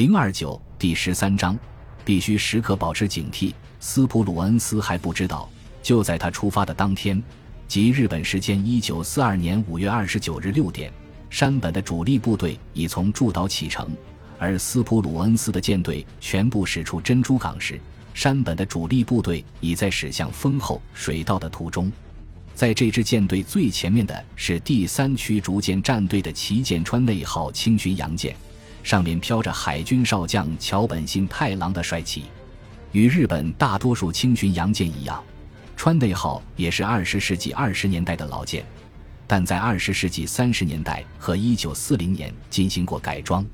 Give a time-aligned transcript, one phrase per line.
[0.00, 1.58] 零二九第十三章，
[2.06, 3.52] 必须时刻保持警惕。
[3.80, 5.46] 斯普鲁恩斯还不知道，
[5.82, 7.22] 就在他出发的当天，
[7.68, 10.90] 即日本时间一九四二年五月二十九日六点，
[11.28, 13.94] 山本的主力部队已从驻岛启程，
[14.38, 17.78] 而斯普鲁恩斯的舰队全部驶出珍珠港时，
[18.14, 21.92] 山本的主力部队已在驶向丰厚水道的途中。
[22.54, 28.34] 在这支舰队最前面的是第三驱逐舰战队的旗舰川内号轻巡洋舰。
[28.82, 32.24] 上面飘着海军少将桥本信太郎的帅旗，
[32.92, 35.22] 与日本大多数轻巡洋舰一样，
[35.76, 38.64] 川内号也是二十世纪二十年代的老舰，
[39.26, 43.44] 但在二十世纪三十年代和一九四零年进行过改装。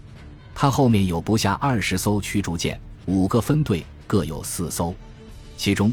[0.55, 4.95] 它后面有不下二十艘驱逐舰，五个分队各有四艘，
[5.57, 5.93] 其中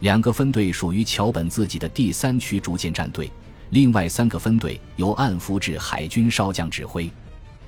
[0.00, 3.30] 两个分队属于桥本自己的第三驱逐舰战队，
[3.70, 7.10] 另外三个分队由岸福治海军少将指挥。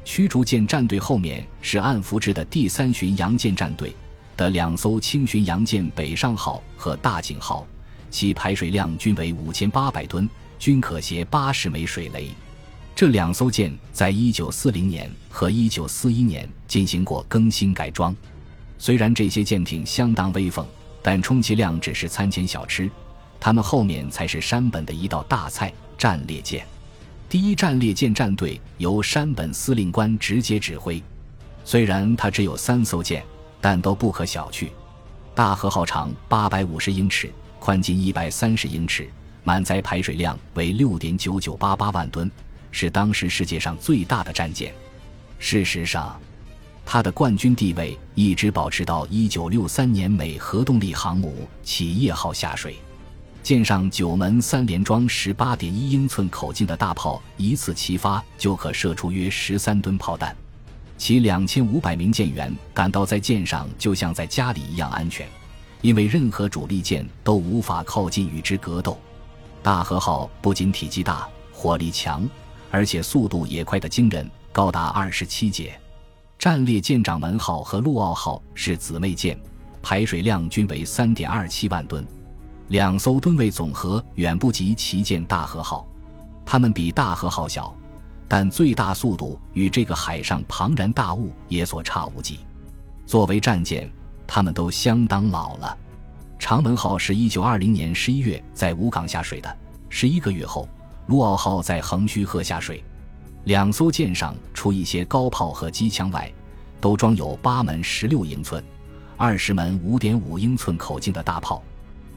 [0.04, 3.94] 驱逐舰战队后面是岸福治的第三巡洋舰战队
[4.36, 7.66] 的两艘轻巡洋舰北上号和大井号，
[8.10, 12.28] 其排水量均为五千八百吨，均可携八十枚水雷。
[12.94, 18.14] 这两艘舰在一九四零年和一九四一年进行过更新改装。
[18.78, 20.66] 虽然这些舰艇相当威风，
[21.02, 22.90] 但充其量只是餐前小吃，
[23.40, 26.66] 它们后面才是山本的一道大菜——战列舰。
[27.34, 31.02] 第一战列舰战队由山本司令官直接指挥，
[31.64, 33.24] 虽然它只有三艘舰，
[33.60, 34.68] 但都不可小觑。
[35.34, 39.10] 大和号长八百五十英尺，宽近一百三十英尺，
[39.42, 42.30] 满载排水量为六点九九八八万吨，
[42.70, 44.72] 是当时世界上最大的战舰。
[45.40, 46.16] 事实上，
[46.86, 52.76] 它的冠军地位一直保持到一九六三年美核动力航母企业号下水。
[53.44, 60.34] 舰上九门三连装十八点一英寸口径的大炮，一次齐发就可射出约十三吨炮弹。
[60.96, 65.28] 其两千五百名舰员感到在舰上就像在家里一样安全，
[65.82, 68.98] 因为任何主力舰都无法靠近与之格斗。
[69.62, 72.26] 大和号不仅体积大、火力强，
[72.70, 75.78] 而且速度也快得惊人，高达二十七节。
[76.38, 79.38] 战列舰长门号和陆奥号是姊妹舰，
[79.82, 82.02] 排水量均为三点二七万吨。
[82.68, 85.86] 两艘吨位总和远不及旗舰大和号，
[86.46, 87.74] 它们比大和号小，
[88.26, 92.40] 但最大速度与这个海上庞然大物也所差无几。
[93.04, 93.90] 作为战舰，
[94.26, 95.76] 它们都相当老了。
[96.38, 99.56] 长门号是一九二零年十一月在武港下水的，
[99.90, 100.66] 十一个月后，
[101.06, 102.82] 陆奥号在横须贺下水。
[103.44, 106.32] 两艘舰上除一些高炮和机枪外，
[106.80, 108.64] 都装有八门十六英寸、
[109.18, 111.62] 二十门五点五英寸口径的大炮。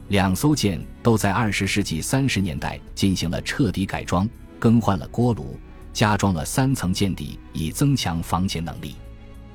[0.08, 5.58] 两艘舰都在二十世纪三十年代进行了彻底改装，更换了锅炉，
[5.92, 8.96] 加装了三层舰底，以增强防潜能力。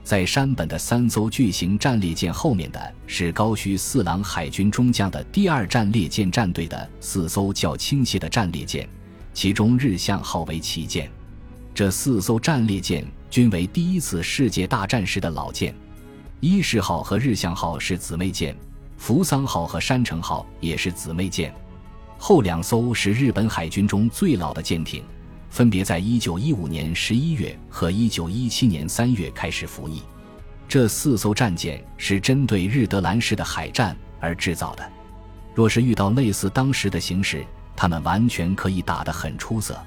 [0.03, 8.88] 在山本的三艘巨型战列舰后面的是高须四郎海军中将的第二战列舰战队的四艘较倾斜的战列舰，
[9.34, 11.09] 其中日向号为旗舰。
[11.74, 15.74] 这四艘战列舰均为第一次世界大战时的老舰，
[16.42, 18.56] 伊势号和日向号是姊妹舰。
[19.06, 21.53] 扶桑号和山城号也是姊妹舰，
[22.18, 25.03] 后两艘是日本海军中最老的舰艇，
[25.50, 30.02] 分别在1915年11月和1917年3月开始服役。
[30.69, 34.90] 这四艘战舰是针对日德兰式的海战而制造的，
[35.53, 39.78] 若是遇到类似当时的形势，他们完全可以打得很出色。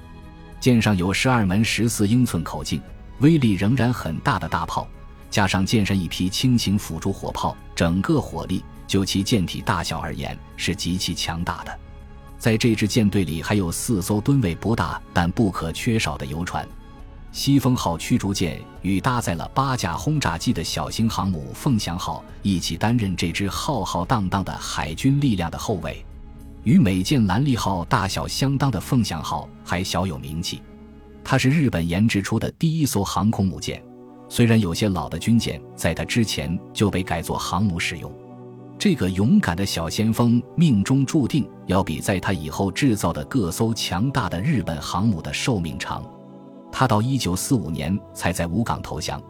[0.59, 2.79] 舰上有12门14英寸口径、
[3.21, 4.87] 威力仍然很大的大炮，
[5.31, 8.63] 加上舰上一批轻型辅助火炮，整个火力。
[8.87, 11.79] 就其舰体大小而言，是极其强大的。
[12.39, 16.67] 在这支舰队里，还有四艘吨位不大但不可缺少的游船。
[17.31, 26.03] 西风号驱逐舰与搭载了八架轰炸机的小型航母凤翔号一起担任这支浩浩荡荡的海军力量的后卫。
[26.63, 30.61] 与美舰兰利号大小相当的凤翔号还小有名气，
[31.23, 33.83] 它是日本研制出的第一艘航空母舰。
[34.29, 38.11] 虽然有些老的军舰在它之前就被改作航母使用。
[38.87, 46.09] 这个勇敢的小先锋命中注定要比在他以后制造的各艘强大的日本航母的寿命长。
[46.71, 49.21] 他到一九四五年才在武港投降，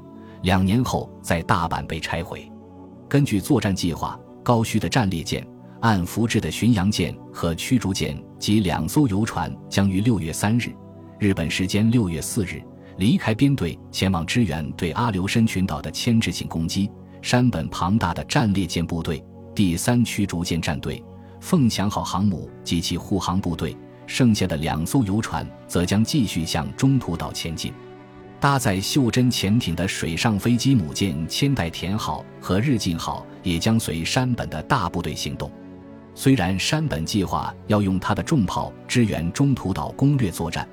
[0.44, 2.48] 两年后在大阪被拆毁。
[3.10, 5.44] 根据作战计划，高须的战列舰、
[5.82, 10.72] 岸福治的巡洋舰和驱逐舰及两艘游船将于六月三日
[11.18, 12.62] （日本时间六月四日）
[13.00, 16.88] 离开编队，前往支援对阿留申群岛的牵制性攻击。
[17.24, 19.26] 山本庞大的战列舰部队。
[19.58, 21.04] 第三驱逐舰战队、
[21.40, 23.76] 凤翔号航母及其护航部队，
[24.06, 27.74] 剩下的两艘游船则将继续向中途岛前进。
[28.40, 35.52] 搭载袖珍潜艇的水上飞机母舰千代田号和日进号也将随山本的大部队行动。
[36.14, 40.70] 虽然山本计划要用他的重炮支援中途岛攻略作战，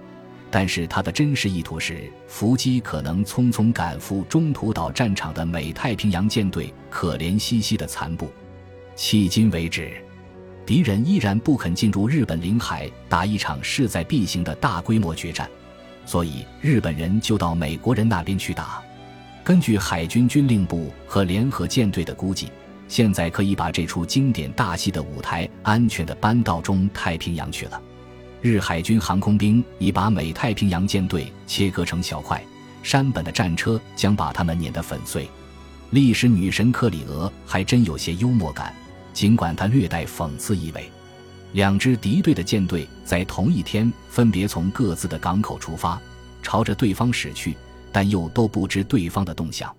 [0.51, 8.29] 但是他的真实意图是伏击可能匆匆赶赴中途岛战场的美太平洋舰队可怜兮兮的残部。
[8.97, 9.93] 迄今为止，
[10.65, 15.49] 敌人依然不肯进入日本领海打一场势在必行的大规模决战。
[16.07, 18.83] 所以日本人就到美国人那边去打。
[19.43, 22.49] 根据海军军令部和联合舰队的估计，
[22.89, 27.81] 现在可以把这出经典大戏的舞台安全地搬到中太平洋去了。
[28.41, 32.43] 日海军航空兵已把美太平洋舰队切割成小块，
[32.83, 35.29] 山本的战车将把他们碾得粉碎。
[35.91, 38.75] 历史女神克里俄还真有些幽默感，
[39.15, 40.91] 尽管他略带讽刺意味。
[41.53, 45.99] 两支敌对的舰队在同一天分别从各自的港口出发，
[46.43, 47.57] 朝着对方驶去，
[47.93, 49.73] 但又都不知对方的动向。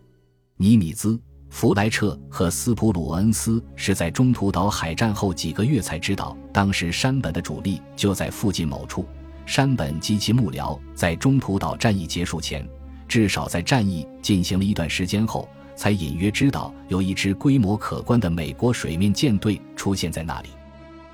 [0.55, 9.05] 尼米兹、弗莱彻和斯普鲁恩斯是在中途岛海战后几个月才知道，当时山本的主力就在附近某处。
[9.45, 12.65] 山本及其幕僚在中途岛战役结束前，
[13.07, 20.49] 至少在战役进行了一段时间后，才隐约知道有一支规模可观的美国水面舰队出现在那里。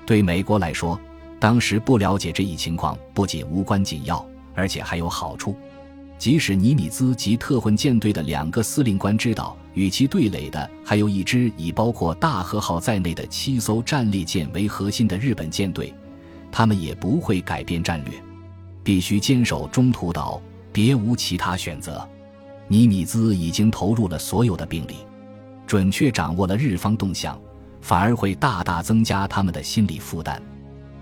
[0.06, 0.98] 对美国来说，
[1.38, 4.24] 当时不了解这一情况不仅无关紧要，
[4.54, 5.56] 而且还有好处。
[6.18, 15.92] 即使尼米兹及特混舰队的两个司令官知道，与其对垒的还有一支以包括大和号在内的七艘战列舰为核心的日本舰队，
[16.52, 18.14] 他们也不会改变战略，
[18.84, 20.40] 必须坚守中途岛，
[20.72, 22.08] 别无其他选择。
[22.72, 24.94] 尼米兹已经投入了所有的兵力，
[25.66, 27.38] 准确掌握了日方动向。
[27.82, 30.40] 反而会大大增加他们的心理负担。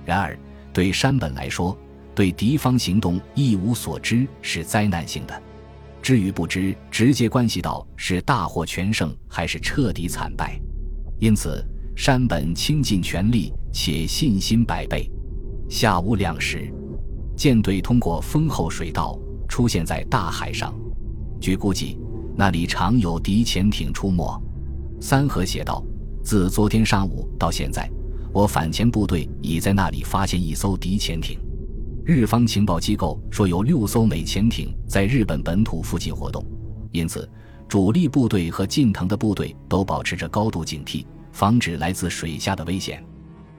[0.04, 0.36] 然而，
[0.72, 1.78] 对山本来说，
[2.12, 5.42] 对敌方行动一无所知是灾难性的。
[6.02, 10.58] 至于不知，直接关系到是大获全胜还是彻底惨败。
[11.20, 11.64] 因此，
[11.94, 15.08] 山本倾尽全力且信心百倍。
[15.68, 16.68] 下午两时，
[17.36, 19.16] 舰队通过丰厚水道
[19.48, 20.74] 出现在大海上。
[21.40, 21.98] 据估计，
[22.36, 24.40] 那里常有敌潜艇出没。
[25.00, 25.82] 三河写道。
[26.22, 27.90] 自昨天上午到现在，
[28.30, 31.38] 我反潜部队已在那里发现一艘敌潜艇。
[32.04, 36.44] 日方情报机构说有六艘美潜艇在日本本土附近活动，
[36.92, 37.28] 因此
[37.66, 43.02] 主力部队和近藤的部队都保持着高度警惕，防止来自水下的危险。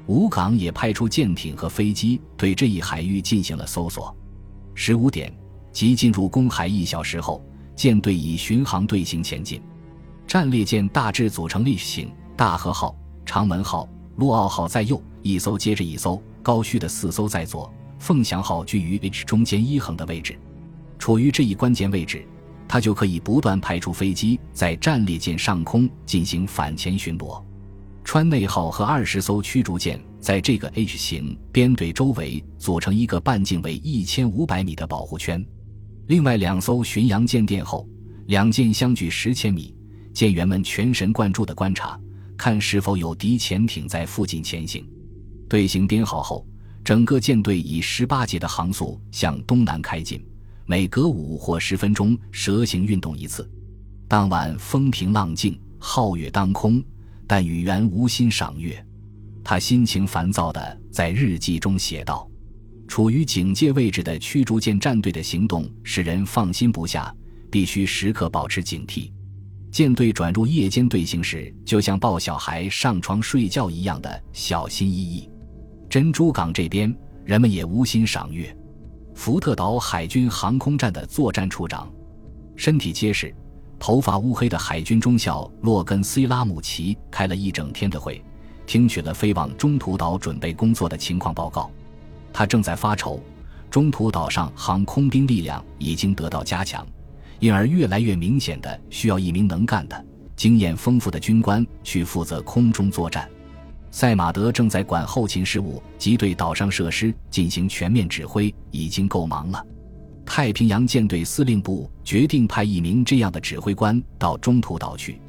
[0.06, 4.16] 武港也派出舰艇和飞机对这一海域进行了搜索。
[4.76, 5.36] 十五点，
[5.72, 7.44] 即进入公海一小时后，
[7.82, 9.60] 舰队以巡航队形前进，
[10.28, 12.12] 战列舰大致组成例行。
[12.38, 12.96] 大和号、
[13.26, 17.74] 长门号、陆奥号在右，一艘接着一艘，高须的四艘在左。
[17.98, 20.38] 凤翔号居于 H 中间一横的位置，
[21.00, 22.24] 处于这一关键位置，
[22.68, 27.44] 它就可以不断派出飞机在战列舰上空进行反潜巡逻。
[28.04, 35.44] 川内号和二十艘驱逐舰在这个 H 型编队周围组成一个半径为一千五百米的保护圈。
[36.12, 37.88] 另外两艘巡洋舰殿后，
[38.26, 39.74] 两舰相距十千米，
[40.14, 41.98] 舰员们全神贯注地观察。
[42.36, 44.86] 看是否有敌潜艇在附近前行。
[45.48, 46.46] 队形编好后，
[46.84, 50.22] 整个舰队以十八节的航速向东南开进，
[50.66, 53.50] 每隔五或十分钟蛇形运动一次。
[54.10, 56.84] 当晚风平浪静，皓月当空，
[57.26, 58.86] 但宇垣无心赏月。
[59.46, 62.30] 他心情烦躁地在日记中写道
[62.92, 67.16] ：“处于警戒位置的驱逐舰战队的行动使人放心不下，
[67.50, 69.10] 必须时刻保持警惕。”
[69.72, 75.30] 舰队转入夜间队形时，就像抱小孩上床睡觉一样的小心翼翼。
[75.90, 76.94] 珍珠港这边，
[77.24, 78.54] 人们也无心赏月。
[79.16, 81.90] 福特岛海军航空站的作战处长，
[82.58, 83.34] 身体结实、
[83.80, 88.22] 头发乌黑的海军中校洛根斯拉姆齐开了一整天的会，
[88.68, 91.72] 听取了飞往中途岛准备工作的情况报告。
[92.34, 93.22] 他正在发愁，
[93.70, 96.86] 中途岛上航空兵力量已经得到加强。
[97.40, 103.28] 因而越来越明显的需要一名能干的、经验丰富的军官去负责空中作战。
[103.90, 109.66] 赛马德正在管后勤事务及对岛上设施进行全面指挥，已经够忙了。
[110.24, 115.20] 太平洋舰队司令部决定派一名这样的指挥官到中途岛去，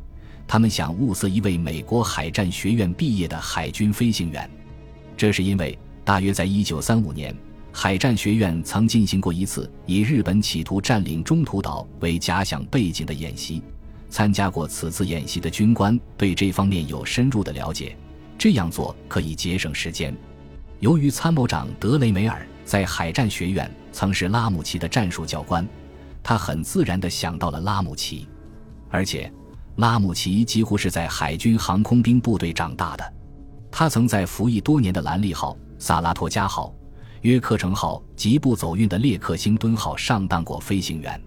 [0.46, 4.48] 他们想物色一位美国海战学院毕业的海军飞行员。
[5.16, 7.34] 这是因为大约在一九三五年。
[7.74, 13.62] 海战学院曾进行过一次以日本企图占领中途岛为假想背景的演习，
[14.10, 17.96] 参加过此次演习的军官对这方面有深入的了解。
[18.36, 20.14] 这样做可以节省时间。
[20.80, 25.66] 由于参谋长德雷梅尔在海战学院曾是拉姆齐的战术教官，
[26.22, 28.28] 他很自然地想到了拉姆齐，
[28.90, 29.32] 而且
[29.76, 33.12] 拉姆齐几乎是在海军航空兵部队长大的。
[33.70, 36.72] 他曾在服役多年的兰利号、萨拉托加号、
[37.22, 41.20] 约克城号及不走运的列克星敦号上当过飞行员。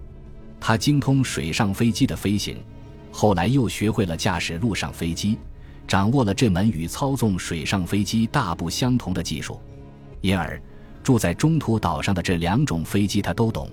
[0.62, 2.64] 他精通水上飞机的飞行，
[3.12, 5.38] 后来又学会了驾驶陆上飞机，
[5.86, 9.60] 掌握了这门与操纵水上飞机大不相同的技术。
[10.22, 10.58] 因而，
[11.04, 13.70] 住在中途岛上的这两种飞机他都懂。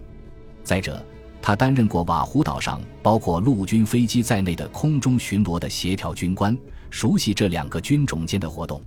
[0.64, 1.00] 再者，
[1.40, 6.58] 他担任过瓦胡岛上包括陆军飞机在内的空中巡逻的协调军官，
[6.90, 8.82] 熟悉这两个军种间的活动。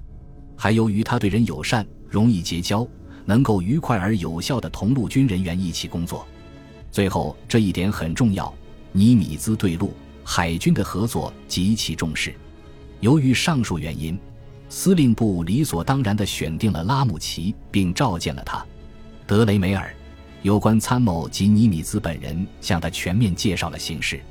[0.56, 2.88] 还由于他对人友善，容易结交，
[3.26, 6.26] 能够愉快而有效地同陆军人员一起工作。
[6.92, 8.54] 最后，这一点很重要，
[8.92, 9.94] 尼米兹对陆
[10.24, 12.34] 海军的合作极其重视。
[13.02, 14.18] 由于上述原因，
[14.70, 18.66] 司令部理所当然地选定了拉姆齐，并召见了他。
[19.28, 19.94] 德雷梅尔。
[20.42, 24.22] 有关参谋及尼米兹本人向他全面介绍了形势。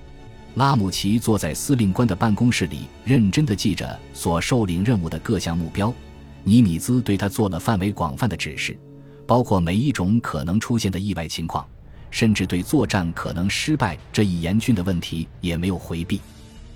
[0.55, 5.93] 拉姆齐坐在司令官的办公室里，认真地记着所受领任务的各项目标。
[6.47, 8.79] 尼米兹对他做了范围广泛的指示，
[9.27, 11.67] 包括每一种可能出现的意外情况，
[12.11, 16.21] 甚至对作战可能失败这一严峻的问题也没有回避。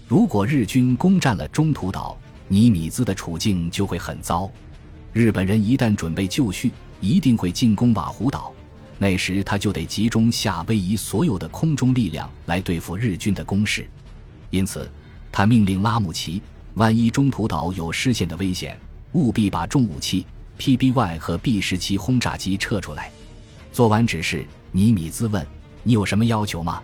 [0.06, 4.50] 如果日军攻占了中途岛，尼米兹的处境就会很糟。
[5.12, 8.50] 日本人一旦准备就绪，一定会进攻瓦胡岛。
[8.96, 13.86] 那时他就得集中夏威夷所有的空中力量来对付日军的攻势，
[14.48, 14.90] 因此
[15.30, 16.42] 他命令拉姆齐：
[16.74, 18.76] 万一中途岛有失陷的危险，
[19.12, 20.26] 务必把重武器
[20.58, 23.10] PBY 和 B 十七轰炸机撤出来。
[23.72, 25.46] 做完指示，尼米兹问
[25.82, 26.82] ：“你有什么要求吗？”“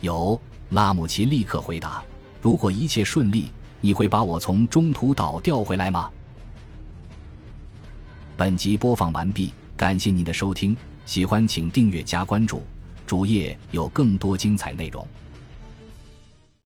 [0.00, 0.40] 有。”
[0.70, 2.02] 拉姆齐立刻回答
[2.42, 6.10] ：“如果一切顺利，你会把我从中途岛调回来吗？”
[8.36, 10.76] 本集播放完毕，感谢您的收听。
[11.06, 12.62] 喜欢请订阅加关注，
[13.06, 15.06] 主页有更多精彩内容。